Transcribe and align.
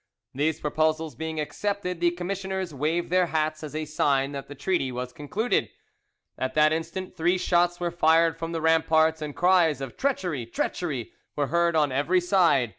These 0.33 0.59
proposals 0.59 1.13
being 1.13 1.39
accepted, 1.39 1.99
the 1.99 2.09
commissioners 2.09 2.73
waved 2.73 3.11
their 3.11 3.27
hats 3.27 3.63
as 3.63 3.75
a 3.75 3.85
sign 3.85 4.31
that 4.31 4.47
the 4.47 4.55
treaty 4.55 4.91
was 4.91 5.13
concluded. 5.13 5.69
At 6.39 6.55
that 6.55 6.73
instant 6.73 7.15
three 7.15 7.37
shots 7.37 7.79
were 7.79 7.91
fired 7.91 8.35
from 8.35 8.51
the 8.51 8.61
ramparts, 8.61 9.21
and 9.21 9.35
cries 9.35 9.79
of 9.79 9.97
"Treachery! 9.97 10.47
treachery!" 10.47 11.11
were 11.35 11.49
heard 11.49 11.75
on 11.75 11.91
every 11.91 12.19
side. 12.19 12.69